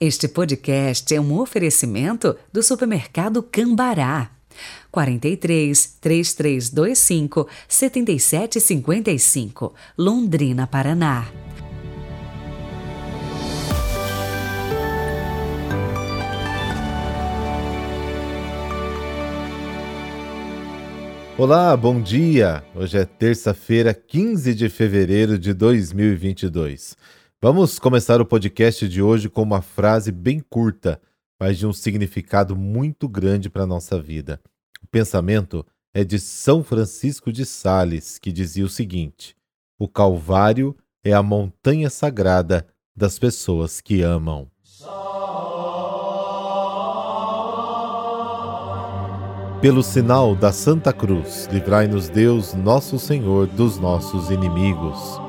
[0.00, 4.30] Este podcast é um oferecimento do supermercado Cambará.
[4.92, 11.26] 43 3325 7755, Londrina, Paraná.
[21.36, 22.62] Olá, bom dia!
[22.72, 26.96] Hoje é terça-feira, 15 de fevereiro de 2022.
[27.40, 31.00] Vamos começar o podcast de hoje com uma frase bem curta,
[31.38, 34.40] mas de um significado muito grande para a nossa vida.
[34.82, 35.64] O pensamento
[35.94, 39.36] é de São Francisco de Sales, que dizia o seguinte:
[39.78, 44.50] O Calvário é a montanha sagrada das pessoas que amam.
[49.60, 55.27] Pelo sinal da Santa Cruz, livrai-nos Deus, nosso Senhor, dos nossos inimigos.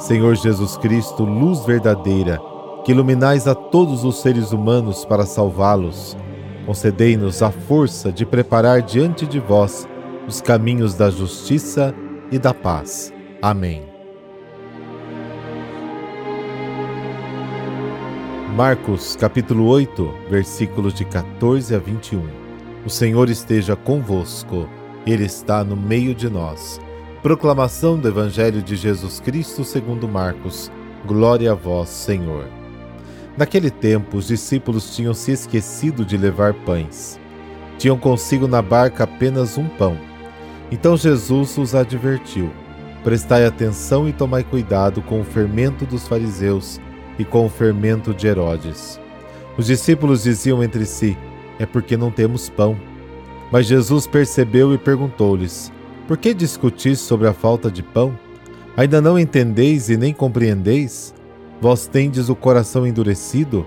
[0.00, 2.40] Senhor Jesus Cristo, luz verdadeira,
[2.84, 6.16] que iluminais a todos os seres humanos para salvá-los,
[6.64, 9.86] concedei-nos a força de preparar diante de vós
[10.26, 11.94] os caminhos da justiça
[12.32, 13.12] e da paz.
[13.42, 13.82] Amém.
[18.56, 22.26] Marcos capítulo 8, versículos de 14 a 21.
[22.86, 24.66] O Senhor esteja convosco,
[25.06, 26.80] Ele está no meio de nós.
[27.22, 30.72] Proclamação do Evangelho de Jesus Cristo segundo Marcos.
[31.04, 32.46] Glória a vós, Senhor.
[33.36, 37.20] Naquele tempo, os discípulos tinham se esquecido de levar pães.
[37.76, 39.98] Tinham consigo na barca apenas um pão.
[40.72, 42.50] Então Jesus os advertiu:
[43.04, 46.80] Prestai atenção e tomai cuidado com o fermento dos fariseus
[47.18, 48.98] e com o fermento de Herodes.
[49.58, 51.18] Os discípulos diziam entre si:
[51.58, 52.78] é porque não temos pão.
[53.52, 55.70] Mas Jesus percebeu e perguntou-lhes:
[56.10, 58.18] Por que discutis sobre a falta de pão?
[58.76, 61.14] Ainda não entendeis e nem compreendeis?
[61.60, 63.64] Vós tendes o coração endurecido?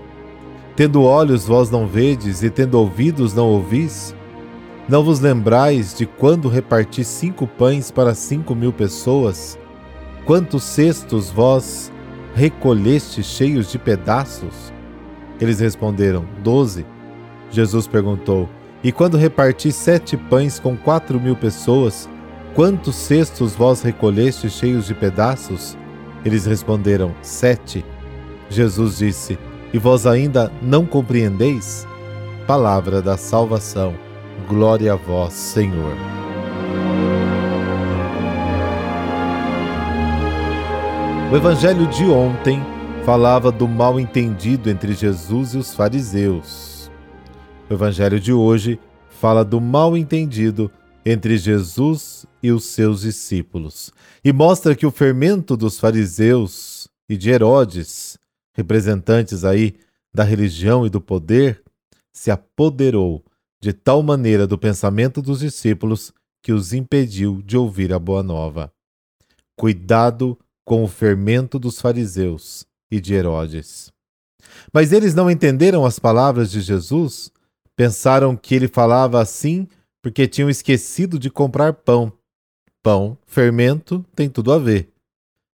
[0.76, 4.14] Tendo olhos, vós não vedes, e tendo ouvidos, não ouvis?
[4.86, 9.58] Não vos lembrais de quando reparti cinco pães para cinco mil pessoas?
[10.26, 11.90] Quantos cestos vós
[12.34, 14.70] recolheste cheios de pedaços?
[15.40, 16.84] Eles responderam: Doze.
[17.50, 18.50] Jesus perguntou:
[18.82, 22.06] E quando reparti sete pães com quatro mil pessoas,
[22.54, 25.76] quantos cestos vós recolheste cheios de pedaços?
[26.24, 27.84] Eles responderam: Sete.
[28.48, 29.38] Jesus disse:
[29.72, 31.86] E vós ainda não compreendeis?
[32.46, 33.94] Palavra da salvação.
[34.48, 35.94] Glória a vós, Senhor.
[41.32, 42.62] O evangelho de ontem
[43.04, 46.90] falava do mal entendido entre Jesus e os fariseus.
[47.68, 48.78] O evangelho de hoje
[49.08, 50.83] fala do mal entendido entre
[51.36, 53.92] Jesus e os seus discípulos
[54.24, 58.18] e mostra que o fermento dos fariseus e de Herodes,
[58.54, 59.74] representantes aí
[60.14, 61.62] da religião e do poder,
[62.12, 63.24] se apoderou
[63.60, 68.72] de tal maneira do pensamento dos discípulos que os impediu de ouvir a boa nova.
[69.56, 73.92] Cuidado com o fermento dos fariseus e de Herodes.
[74.72, 77.32] Mas eles não entenderam as palavras de Jesus
[77.76, 79.68] Pensaram que ele falava assim
[80.04, 82.12] porque tinham esquecido de comprar pão.
[82.82, 84.92] Pão, fermento, tem tudo a ver.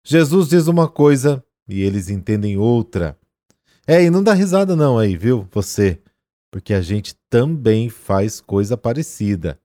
[0.05, 3.17] Jesus diz uma coisa e eles entendem outra.
[3.87, 6.01] É, e não dá risada não aí, viu, você?
[6.51, 9.57] Porque a gente também faz coisa parecida.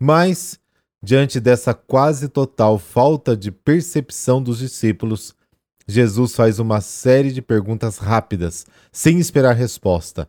[0.00, 0.58] Mas,
[1.02, 5.34] diante dessa quase total falta de percepção dos discípulos,
[5.86, 10.26] Jesus faz uma série de perguntas rápidas, sem esperar resposta.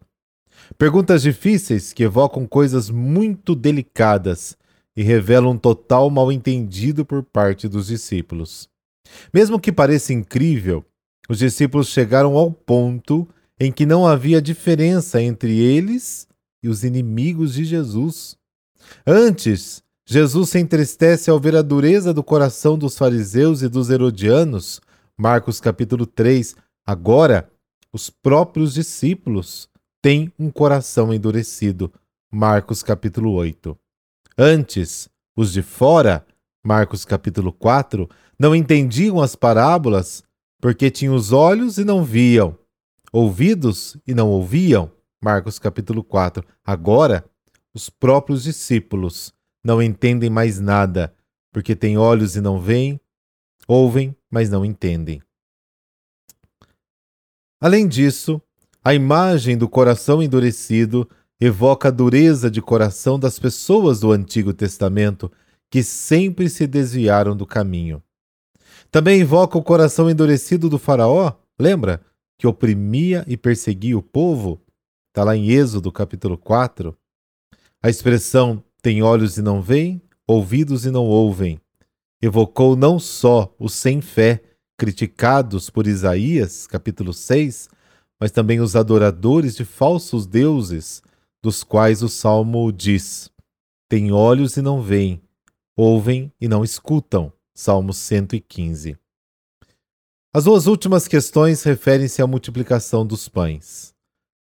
[0.77, 4.57] Perguntas difíceis que evocam coisas muito delicadas
[4.95, 8.69] e revelam um total mal-entendido por parte dos discípulos.
[9.33, 10.83] Mesmo que pareça incrível,
[11.29, 13.27] os discípulos chegaram ao ponto
[13.59, 16.27] em que não havia diferença entre eles
[16.61, 18.37] e os inimigos de Jesus.
[19.05, 24.79] Antes, Jesus se entristece ao ver a dureza do coração dos fariseus e dos herodianos,
[25.17, 26.55] Marcos capítulo 3.
[26.85, 27.49] Agora,
[27.91, 29.69] os próprios discípulos
[30.05, 31.91] tem um coração endurecido.
[32.31, 33.75] Marcos capítulo 8.
[34.37, 36.23] Antes, os de fora,
[36.63, 38.07] Marcos capítulo 4,
[38.37, 40.23] não entendiam as parábolas
[40.61, 42.55] porque tinham os olhos e não viam,
[43.11, 44.91] ouvidos e não ouviam.
[45.19, 46.45] Marcos capítulo 4.
[46.63, 47.27] Agora,
[47.73, 51.15] os próprios discípulos não entendem mais nada,
[51.51, 53.01] porque têm olhos e não veem,
[53.67, 55.19] ouvem, mas não entendem.
[57.59, 58.39] Além disso,
[58.85, 61.09] a imagem do coração endurecido
[61.41, 65.31] evoca a dureza de coração das pessoas do Antigo Testamento
[65.71, 68.03] que sempre se desviaram do caminho.
[68.91, 71.99] Também evoca o coração endurecido do Faraó, lembra?
[72.37, 74.61] que oprimia e perseguia o povo?
[75.07, 76.95] Está lá em Êxodo capítulo 4.
[77.81, 81.59] A expressão tem olhos e não veem, ouvidos e não ouvem,
[82.21, 84.43] evocou não só os sem fé
[84.77, 87.69] criticados por Isaías, capítulo 6,
[88.19, 91.01] mas também os adoradores de falsos deuses,
[91.41, 93.29] dos quais o salmo diz:
[93.89, 95.21] Tem olhos e não veem,
[95.75, 97.31] ouvem e não escutam.
[97.57, 98.97] Salmo 115.
[100.33, 103.93] As duas últimas questões referem-se à multiplicação dos pães.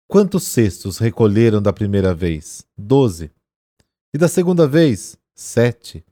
[0.09, 2.67] Quantos cestos recolheram da primeira vez?
[2.77, 3.31] Doze.
[4.13, 5.17] E da segunda vez?
[5.37, 6.05] Sete.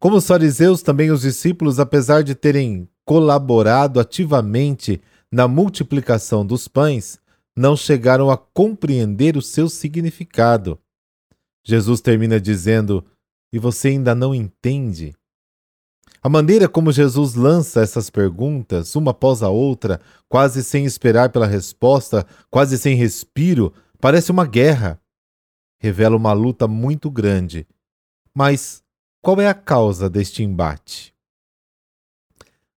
[0.00, 5.00] Como os fariseus, também os discípulos, apesar de terem colaborado ativamente
[5.34, 7.18] na multiplicação dos pães,
[7.56, 10.78] não chegaram a compreender o seu significado.
[11.66, 13.04] Jesus termina dizendo:
[13.52, 15.12] E você ainda não entende?
[16.22, 21.48] A maneira como Jesus lança essas perguntas, uma após a outra, quase sem esperar pela
[21.48, 25.00] resposta, quase sem respiro, parece uma guerra.
[25.80, 27.66] Revela uma luta muito grande.
[28.32, 28.84] Mas
[29.20, 31.13] qual é a causa deste embate?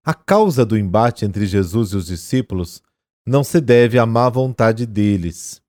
[0.08, 2.82] A causa do embate entre Jesus e os discípulos
[3.26, 5.62] não se deve à má vontade deles.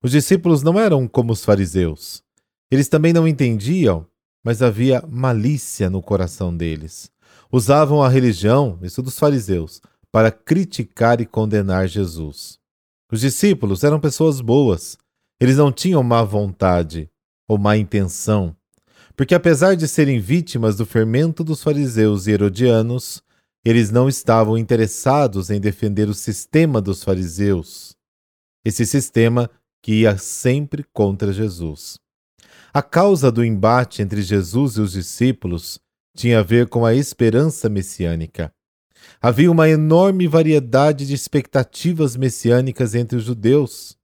[0.00, 2.22] Os discípulos não eram como os fariseus.
[2.70, 4.06] Eles também não entendiam,
[4.44, 7.10] mas havia malícia no coração deles.
[7.50, 9.80] Usavam a religião, isso dos fariseus,
[10.12, 12.60] para criticar e condenar Jesus.
[13.10, 14.96] Os discípulos eram pessoas boas.
[15.40, 17.10] Eles não tinham má vontade
[17.48, 18.54] ou má intenção,
[19.16, 23.20] porque apesar de serem vítimas do fermento dos fariseus e herodianos,
[23.64, 27.94] eles não estavam interessados em defender o sistema dos fariseus,
[28.64, 29.50] esse sistema
[29.82, 31.98] que ia sempre contra Jesus.
[32.72, 35.80] A causa do embate entre Jesus e os discípulos
[36.16, 38.52] tinha a ver com a esperança messiânica.
[39.20, 43.96] Havia uma enorme variedade de expectativas messiânicas entre os judeus.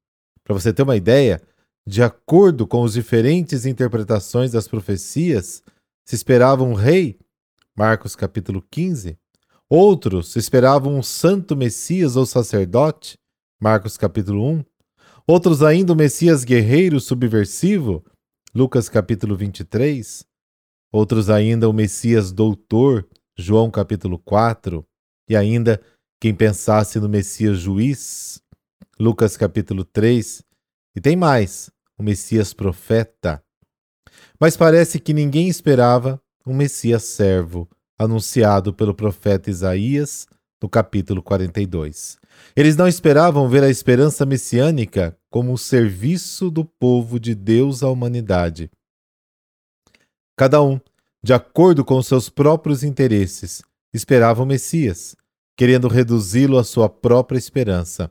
[0.42, 1.40] Para você ter uma ideia,
[1.86, 5.62] de acordo com as diferentes interpretações das profecias,
[6.04, 7.18] se esperava um rei,
[7.76, 9.18] Marcos capítulo 15,
[9.68, 13.18] Outros esperavam um santo Messias ou sacerdote,
[13.60, 14.64] Marcos capítulo 1.
[15.26, 18.04] Outros ainda o Messias guerreiro subversivo,
[18.54, 20.24] Lucas capítulo 23.
[20.92, 24.86] Outros ainda o Messias doutor, João capítulo 4.
[25.28, 25.82] E ainda
[26.20, 28.40] quem pensasse no Messias juiz,
[29.00, 30.44] Lucas capítulo 3.
[30.94, 33.42] E tem mais, o Messias profeta.
[34.38, 37.68] Mas parece que ninguém esperava um Messias servo,
[37.98, 40.26] anunciado pelo profeta Isaías
[40.62, 42.18] no capítulo 42.
[42.54, 47.88] Eles não esperavam ver a esperança messiânica como o serviço do povo de Deus à
[47.88, 48.70] humanidade.
[50.36, 50.80] Cada um,
[51.22, 53.62] de acordo com seus próprios interesses,
[53.92, 55.16] esperava o Messias,
[55.56, 58.10] querendo reduzi-lo à sua própria esperança.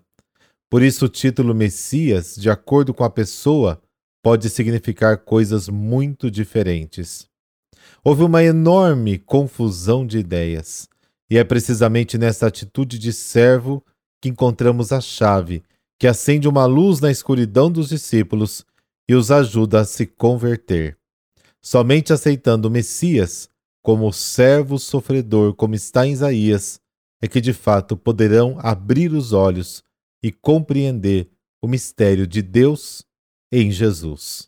[0.70, 3.82] Por isso, o título Messias, de acordo com a pessoa,
[4.24, 7.28] pode significar coisas muito diferentes.
[8.08, 10.88] Houve uma enorme confusão de ideias,
[11.28, 13.84] e é precisamente nessa atitude de servo
[14.22, 15.64] que encontramos a chave
[15.98, 18.64] que acende uma luz na escuridão dos discípulos
[19.10, 20.96] e os ajuda a se converter.
[21.60, 23.50] Somente aceitando o Messias
[23.82, 26.80] como servo sofredor, como está em Isaías,
[27.24, 29.84] é que de fato poderão abrir os olhos
[30.22, 31.28] e compreender
[31.60, 33.04] o mistério de Deus
[33.52, 34.48] em Jesus.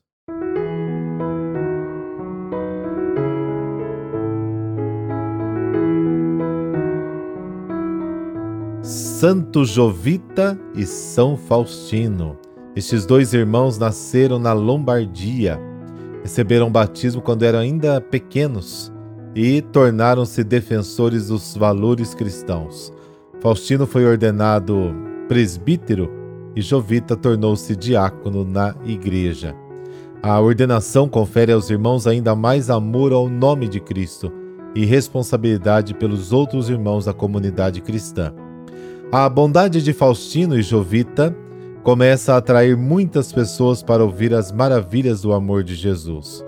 [9.19, 12.37] Santo Jovita e São Faustino.
[12.75, 15.59] Estes dois irmãos nasceram na Lombardia,
[16.21, 18.93] receberam batismo quando eram ainda pequenos
[19.33, 22.93] e tornaram-se defensores dos valores cristãos.
[23.41, 24.93] Faustino foi ordenado
[25.27, 26.11] presbítero
[26.55, 29.55] e Jovita tornou-se diácono na igreja.
[30.21, 34.31] A ordenação confere aos irmãos ainda mais amor ao nome de Cristo
[34.75, 38.31] e responsabilidade pelos outros irmãos da comunidade cristã.
[39.09, 41.33] A bondade de Faustino e Jovita
[41.81, 46.43] começa a atrair muitas pessoas para ouvir as maravilhas do amor de Jesus.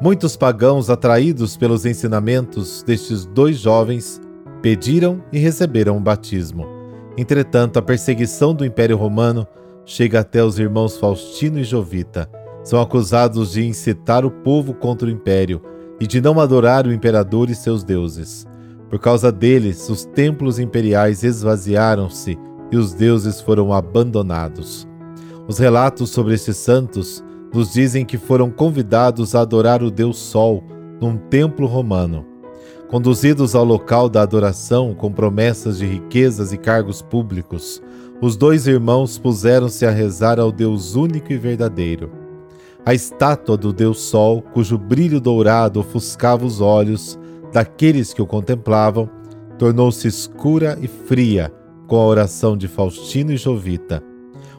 [0.00, 4.22] Muitos pagãos, atraídos pelos ensinamentos destes dois jovens,
[4.62, 6.66] pediram e receberam o batismo.
[7.14, 9.46] Entretanto, a perseguição do Império Romano
[9.84, 12.26] chega até os irmãos Faustino e Jovita.
[12.62, 15.60] São acusados de incitar o povo contra o império
[16.00, 18.46] e de não adorar o imperador e seus deuses.
[18.94, 22.38] Por causa deles, os templos imperiais esvaziaram-se
[22.70, 24.86] e os deuses foram abandonados.
[25.48, 27.20] Os relatos sobre estes santos
[27.52, 30.62] nos dizem que foram convidados a adorar o deus Sol
[31.00, 32.24] num templo romano.
[32.86, 37.82] Conduzidos ao local da adoração com promessas de riquezas e cargos públicos,
[38.22, 42.12] os dois irmãos puseram-se a rezar ao Deus único e verdadeiro.
[42.86, 47.18] A estátua do Deus Sol, cujo brilho dourado ofuscava os olhos
[47.54, 49.08] daqueles que o contemplavam,
[49.56, 51.52] tornou-se escura e fria
[51.86, 54.02] com a oração de Faustino e Jovita.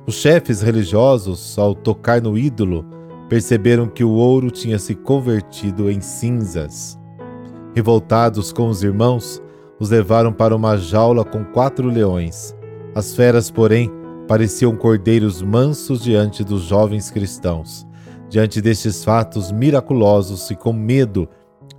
[0.08, 2.86] Os chefes religiosos, ao tocar no ídolo,
[3.28, 6.98] perceberam que o ouro tinha se convertido em cinzas.
[7.75, 9.42] Revoltados com os irmãos,
[9.78, 12.56] os levaram para uma jaula com quatro leões.
[12.96, 13.92] As feras, porém,
[14.25, 17.86] pareciam cordeiros mansos diante dos jovens cristãos.
[18.30, 21.28] Diante destes fatos miraculosos e com medo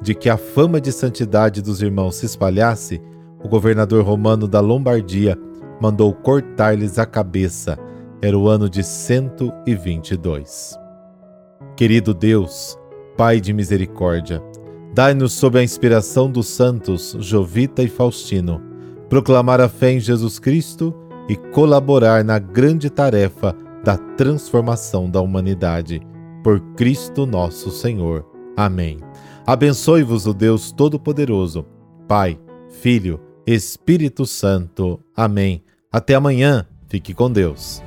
[0.01, 3.01] de que a fama de santidade dos irmãos se espalhasse,
[3.43, 5.39] o governador romano da Lombardia
[5.81, 7.79] mandou cortar-lhes a cabeça.
[8.23, 10.77] Era o ano de 122.
[11.77, 12.79] Querido Deus,
[13.17, 14.43] Pai de misericórdia,
[14.95, 18.61] dai-nos, sob a inspiração dos santos Jovita e Faustino,
[19.09, 20.95] proclamar a fé em Jesus Cristo
[21.29, 26.01] e colaborar na grande tarefa da transformação da humanidade.
[26.43, 28.25] Por Cristo nosso Senhor.
[28.57, 28.99] Amém.
[29.47, 31.65] Abençoe-vos o Deus Todo-Poderoso,
[32.09, 32.37] Pai,
[32.81, 34.99] Filho, Espírito Santo.
[35.15, 35.63] Amém.
[35.91, 36.67] Até amanhã.
[36.89, 37.81] Fique com Deus.